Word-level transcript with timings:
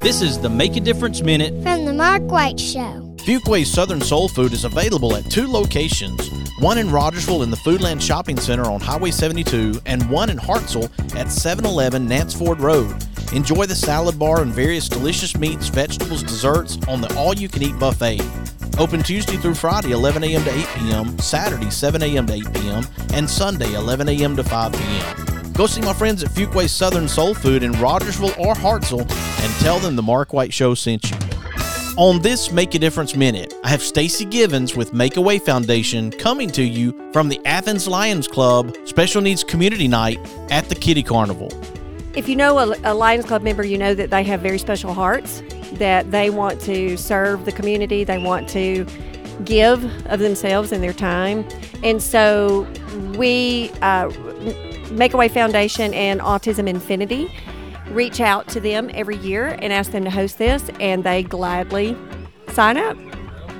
This 0.00 0.22
is 0.22 0.38
the 0.38 0.48
Make 0.48 0.76
a 0.76 0.80
Difference 0.80 1.20
Minute. 1.20 1.62
From 1.62 1.84
the 1.84 1.92
Mark 1.92 2.22
White 2.22 2.58
Show. 2.58 3.14
Fuqua's 3.18 3.70
Southern 3.70 4.00
Soul 4.00 4.28
Food 4.28 4.54
is 4.54 4.64
available 4.64 5.14
at 5.14 5.30
two 5.30 5.46
locations 5.46 6.30
one 6.58 6.78
in 6.78 6.90
Rogersville 6.90 7.42
in 7.42 7.50
the 7.50 7.56
Foodland 7.58 8.00
Shopping 8.00 8.38
Center 8.38 8.64
on 8.64 8.80
Highway 8.80 9.10
72, 9.10 9.80
and 9.84 10.08
one 10.10 10.30
in 10.30 10.38
Hartselle 10.38 10.90
at 11.16 11.30
711 11.30 12.06
Nance 12.06 12.32
Ford 12.32 12.60
Road. 12.60 12.94
Enjoy 13.34 13.66
the 13.66 13.74
salad 13.74 14.18
bar 14.18 14.40
and 14.40 14.52
various 14.52 14.88
delicious 14.88 15.36
meats, 15.36 15.68
vegetables, 15.68 16.22
desserts 16.22 16.78
on 16.88 17.02
the 17.02 17.14
all 17.16 17.34
you 17.34 17.48
can 17.48 17.62
eat 17.62 17.78
buffet. 17.78 18.22
Open 18.78 19.02
Tuesday 19.02 19.36
through 19.36 19.54
Friday, 19.54 19.92
11 19.92 20.24
a.m. 20.24 20.44
to 20.44 20.50
8 20.50 20.66
p.m., 20.76 21.18
Saturday, 21.18 21.70
7 21.70 22.02
a.m. 22.02 22.26
to 22.26 22.32
8 22.32 22.54
p.m., 22.54 22.86
and 23.12 23.28
Sunday, 23.28 23.74
11 23.74 24.08
a.m. 24.08 24.36
to 24.36 24.44
5 24.44 24.72
p.m. 24.72 25.29
Go 25.60 25.66
see 25.66 25.82
my 25.82 25.92
friends 25.92 26.24
at 26.24 26.30
Fuqua's 26.30 26.72
Southern 26.72 27.06
Soul 27.06 27.34
Food 27.34 27.62
in 27.62 27.72
Rogersville 27.72 28.32
or 28.38 28.54
Hartselle 28.54 29.02
and 29.02 29.54
tell 29.60 29.78
them 29.78 29.94
the 29.94 30.00
Mark 30.00 30.32
White 30.32 30.54
Show 30.54 30.72
sent 30.72 31.10
you. 31.10 31.18
On 31.98 32.22
this 32.22 32.50
Make 32.50 32.74
a 32.74 32.78
Difference 32.78 33.14
Minute, 33.14 33.52
I 33.62 33.68
have 33.68 33.82
Stacey 33.82 34.24
Givens 34.24 34.74
with 34.74 34.94
Make 34.94 35.18
a 35.18 35.20
Way 35.20 35.38
Foundation 35.38 36.12
coming 36.12 36.50
to 36.52 36.62
you 36.62 37.12
from 37.12 37.28
the 37.28 37.38
Athens 37.44 37.86
Lions 37.86 38.26
Club 38.26 38.74
Special 38.86 39.20
Needs 39.20 39.44
Community 39.44 39.86
Night 39.86 40.18
at 40.50 40.66
the 40.70 40.74
Kiddie 40.74 41.02
Carnival. 41.02 41.52
If 42.16 42.26
you 42.26 42.36
know 42.36 42.58
a, 42.58 42.74
a 42.84 42.94
Lions 42.94 43.26
Club 43.26 43.42
member, 43.42 43.62
you 43.62 43.76
know 43.76 43.92
that 43.92 44.08
they 44.08 44.24
have 44.24 44.40
very 44.40 44.58
special 44.58 44.94
hearts, 44.94 45.42
that 45.72 46.10
they 46.10 46.30
want 46.30 46.58
to 46.62 46.96
serve 46.96 47.44
the 47.44 47.52
community, 47.52 48.02
they 48.02 48.16
want 48.16 48.48
to 48.48 48.86
give 49.44 49.84
of 50.06 50.20
themselves 50.20 50.72
and 50.72 50.82
their 50.82 50.94
time. 50.94 51.46
And 51.82 52.02
so 52.02 52.66
we, 53.18 53.70
uh, 53.82 54.10
Make 54.90 55.14
a 55.14 55.16
Way 55.16 55.28
Foundation 55.28 55.94
and 55.94 56.20
Autism 56.20 56.68
Infinity, 56.68 57.32
reach 57.90 58.20
out 58.20 58.48
to 58.48 58.60
them 58.60 58.90
every 58.92 59.16
year 59.18 59.56
and 59.60 59.72
ask 59.72 59.92
them 59.92 60.04
to 60.04 60.10
host 60.10 60.38
this, 60.38 60.68
and 60.80 61.04
they 61.04 61.22
gladly 61.22 61.96
sign 62.52 62.76
up. 62.76 62.96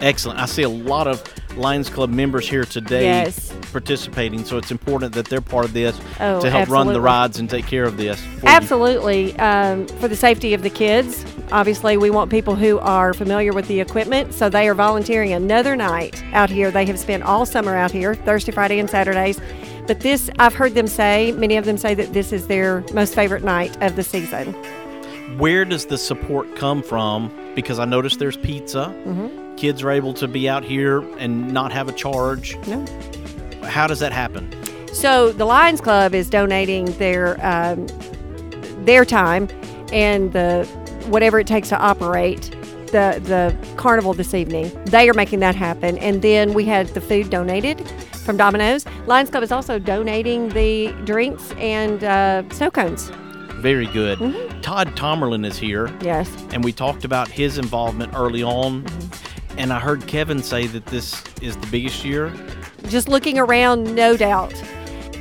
Excellent. 0.00 0.38
I 0.40 0.46
see 0.46 0.62
a 0.62 0.68
lot 0.68 1.06
of 1.06 1.22
Lions 1.56 1.90
Club 1.90 2.10
members 2.10 2.48
here 2.48 2.64
today 2.64 3.04
Yes. 3.04 3.52
participating, 3.72 4.44
so 4.44 4.56
it's 4.58 4.70
important 4.70 5.12
that 5.14 5.26
they're 5.28 5.40
part 5.40 5.64
of 5.64 5.72
this 5.72 5.98
Oh, 6.20 6.40
to 6.40 6.50
help 6.50 6.68
run 6.68 6.86
the 6.92 7.00
rides 7.00 7.38
and 7.38 7.48
take 7.50 7.66
care 7.66 7.84
of 7.84 7.96
this. 7.96 8.20
for. 8.40 8.48
Absolutely. 8.48 9.36
Um, 9.38 9.86
for 9.86 10.08
the 10.08 10.16
safety 10.16 10.54
of 10.54 10.62
the 10.62 10.70
kids, 10.70 11.24
obviously, 11.50 11.96
we 11.96 12.10
want 12.10 12.30
people 12.30 12.54
who 12.54 12.78
are 12.78 13.12
familiar 13.14 13.52
with 13.52 13.66
the 13.68 13.80
equipment. 13.80 14.34
So 14.34 14.48
they 14.48 14.68
are 14.68 14.74
volunteering 14.74 15.32
another 15.32 15.74
night 15.74 16.22
out 16.32 16.50
here. 16.50 16.70
They 16.70 16.86
have 16.86 16.98
spent 16.98 17.22
all 17.24 17.44
summer 17.46 17.74
out 17.76 17.90
here, 17.90 18.14
Thursday, 18.14 18.52
Friday, 18.52 18.78
and 18.78 18.88
Saturdays. 18.88 19.40
But 19.86 20.00
this, 20.00 20.28
I've 20.38 20.54
heard 20.54 20.74
them 20.74 20.86
say, 20.86 21.32
many 21.32 21.56
of 21.56 21.64
them 21.64 21.78
say 21.78 21.94
that 21.94 22.12
this 22.12 22.32
is 22.32 22.46
their 22.46 22.84
most 22.92 23.14
favorite 23.14 23.42
night 23.42 23.76
of 23.82 23.96
the 23.96 24.02
season. 24.04 24.52
Where 25.38 25.64
does 25.64 25.86
the 25.86 25.98
support 25.98 26.56
come 26.56 26.82
from? 26.82 27.32
Because 27.54 27.78
I 27.78 27.84
noticed 27.86 28.18
there's 28.18 28.36
pizza. 28.36 28.94
Mm-hmm. 29.06 29.47
Kids 29.58 29.82
are 29.82 29.90
able 29.90 30.14
to 30.14 30.28
be 30.28 30.48
out 30.48 30.62
here 30.62 31.00
and 31.18 31.52
not 31.52 31.72
have 31.72 31.88
a 31.88 31.92
charge. 31.92 32.56
No. 32.68 32.84
How 33.64 33.88
does 33.88 33.98
that 33.98 34.12
happen? 34.12 34.48
So 34.94 35.32
the 35.32 35.44
Lions 35.44 35.80
Club 35.80 36.14
is 36.14 36.30
donating 36.30 36.84
their 36.98 37.44
um, 37.44 37.88
their 38.84 39.04
time 39.04 39.48
and 39.92 40.32
the 40.32 40.64
whatever 41.08 41.40
it 41.40 41.48
takes 41.48 41.68
to 41.70 41.76
operate 41.76 42.52
the 42.92 43.20
the 43.24 43.56
carnival 43.76 44.14
this 44.14 44.32
evening. 44.32 44.70
They 44.84 45.08
are 45.10 45.14
making 45.14 45.40
that 45.40 45.56
happen, 45.56 45.98
and 45.98 46.22
then 46.22 46.54
we 46.54 46.64
had 46.64 46.86
the 46.90 47.00
food 47.00 47.28
donated 47.28 47.84
from 48.14 48.36
Domino's. 48.36 48.86
Lions 49.08 49.28
Club 49.28 49.42
is 49.42 49.50
also 49.50 49.80
donating 49.80 50.50
the 50.50 50.92
drinks 51.04 51.50
and 51.58 52.04
uh, 52.04 52.48
snow 52.50 52.70
cones. 52.70 53.10
Very 53.56 53.86
good. 53.86 54.20
Mm-hmm. 54.20 54.60
Todd 54.60 54.94
Tomerlin 54.94 55.44
is 55.44 55.58
here, 55.58 55.92
Yes. 56.00 56.30
and 56.52 56.62
we 56.62 56.72
talked 56.72 57.04
about 57.04 57.26
his 57.26 57.58
involvement 57.58 58.14
early 58.14 58.44
on. 58.44 58.84
Mm-hmm. 58.84 59.24
And 59.58 59.72
I 59.72 59.80
heard 59.80 60.06
Kevin 60.06 60.42
say 60.42 60.66
that 60.68 60.86
this 60.86 61.22
is 61.42 61.56
the 61.56 61.66
biggest 61.66 62.04
year. 62.04 62.32
Just 62.88 63.08
looking 63.08 63.38
around, 63.38 63.94
no 63.94 64.16
doubt. 64.16 64.54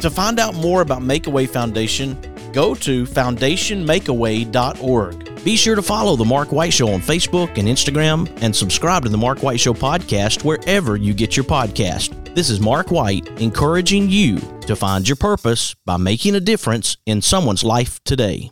To 0.00 0.10
find 0.10 0.40
out 0.40 0.54
more 0.54 0.80
about 0.80 1.02
Makeaway 1.02 1.48
Foundation, 1.48 2.18
go 2.52 2.74
to 2.76 3.04
foundationmakeaway.org. 3.04 5.44
Be 5.44 5.56
sure 5.56 5.74
to 5.74 5.82
follow 5.82 6.14
The 6.16 6.24
Mark 6.24 6.52
White 6.52 6.72
Show 6.72 6.88
on 6.88 7.00
Facebook 7.00 7.58
and 7.58 7.66
Instagram 7.68 8.30
and 8.42 8.54
subscribe 8.54 9.02
to 9.02 9.08
The 9.08 9.18
Mark 9.18 9.42
White 9.42 9.58
Show 9.60 9.74
podcast 9.74 10.44
wherever 10.44 10.96
you 10.96 11.14
get 11.14 11.36
your 11.36 11.44
podcast. 11.44 12.34
This 12.34 12.48
is 12.48 12.60
Mark 12.60 12.90
White 12.90 13.28
encouraging 13.40 14.08
you 14.08 14.38
to 14.62 14.74
find 14.74 15.06
your 15.06 15.16
purpose 15.16 15.74
by 15.84 15.98
making 15.98 16.34
a 16.36 16.40
difference 16.40 16.96
in 17.06 17.20
someone's 17.20 17.64
life 17.64 18.02
today. 18.04 18.50